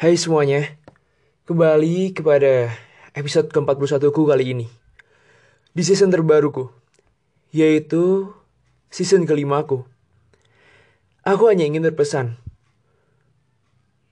Hai 0.00 0.16
semuanya, 0.16 0.64
kembali 1.44 2.16
kepada 2.16 2.72
episode 3.12 3.52
ke-41 3.52 4.00
ku 4.08 4.24
kali 4.24 4.56
ini. 4.56 4.64
Di 5.76 5.84
season 5.84 6.08
terbaruku, 6.08 6.72
yaitu 7.52 8.32
season 8.88 9.28
kelimaku. 9.28 9.84
Aku 11.20 11.52
hanya 11.52 11.68
ingin 11.68 11.84
berpesan 11.84 12.40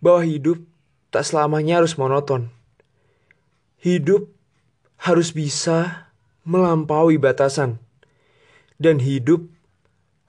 bahwa 0.04 0.28
hidup 0.28 0.60
tak 1.08 1.24
selamanya 1.24 1.80
harus 1.80 1.96
monoton. 1.96 2.52
Hidup 3.80 4.28
harus 5.00 5.32
bisa 5.32 6.12
melampaui 6.44 7.16
batasan. 7.16 7.80
Dan 8.76 9.00
hidup 9.00 9.48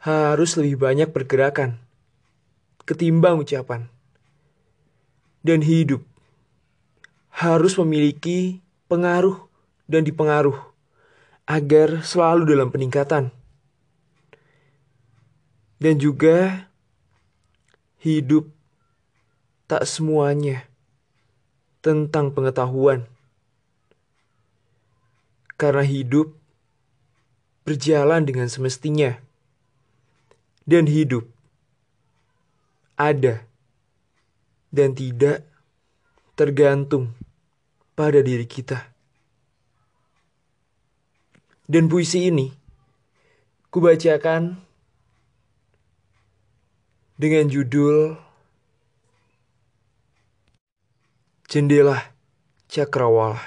harus 0.07 0.55
lebih 0.55 0.79
banyak 0.79 1.11
pergerakan 1.11 1.83
ketimbang 2.87 3.43
ucapan. 3.43 3.98
Dan 5.39 5.63
hidup 5.63 6.03
harus 7.31 7.79
memiliki 7.79 8.59
pengaruh 8.91 9.47
dan 9.87 10.03
dipengaruh 10.03 10.59
agar 11.49 12.05
selalu 12.05 12.45
dalam 12.53 12.69
peningkatan. 12.69 13.33
Dan 15.79 15.95
juga 15.97 16.67
hidup 18.03 18.51
tak 19.65 19.87
semuanya 19.87 20.67
tentang 21.79 22.35
pengetahuan. 22.35 23.07
Karena 25.55 25.83
hidup 25.83 26.35
berjalan 27.63 28.27
dengan 28.27 28.51
semestinya. 28.51 29.17
Dan 30.69 30.85
hidup 30.85 31.25
ada 32.93 33.48
dan 34.69 34.93
tidak 34.93 35.45
tergantung 36.37 37.11
pada 37.97 38.23
diri 38.23 38.47
kita. 38.47 38.79
Dan 41.69 41.85
puisi 41.85 42.25
ini 42.31 42.49
kubacakan 43.69 44.57
dengan 47.19 47.45
judul 47.51 48.15
Jendela 51.49 51.99
Cakrawala. 52.71 53.41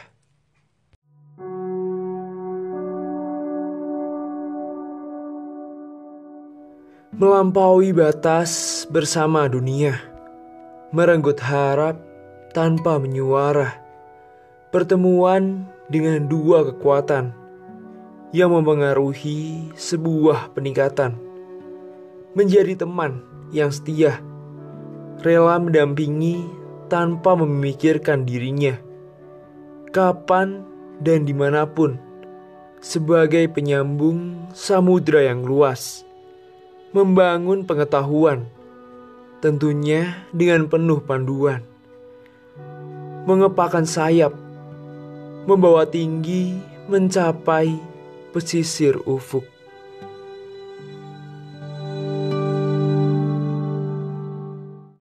Melampaui 7.17 7.95
batas 7.95 8.83
bersama 8.91 9.47
dunia, 9.47 10.12
merenggut 10.93 11.41
harap 11.41 11.97
tanpa 12.53 13.01
menyuara, 13.01 13.81
pertemuan 14.69 15.65
dengan 15.89 16.29
dua 16.29 16.69
kekuatan 16.69 17.33
yang 18.37 18.53
mempengaruhi 18.53 19.73
sebuah 19.73 20.53
peningkatan, 20.53 21.17
menjadi 22.37 22.77
teman 22.85 23.25
yang 23.57 23.73
setia, 23.73 24.21
rela 25.25 25.57
mendampingi 25.57 26.45
tanpa 26.93 27.41
memikirkan 27.41 28.29
dirinya, 28.29 28.77
kapan 29.97 30.61
dan 31.01 31.25
di 31.25 31.33
mana 31.33 31.65
pun, 31.65 31.97
sebagai 32.85 33.49
penyambung 33.49 34.49
samudra 34.53 35.25
yang 35.25 35.41
luas 35.41 36.05
membangun 36.93 37.65
pengetahuan, 37.65 38.45
tentunya 39.43 40.23
dengan 40.31 40.71
penuh 40.71 41.03
panduan. 41.03 41.67
Mengepakkan 43.27 43.83
sayap, 43.83 44.31
membawa 45.51 45.83
tinggi 45.83 46.55
mencapai 46.87 47.75
pesisir 48.31 49.03
ufuk. 49.03 49.52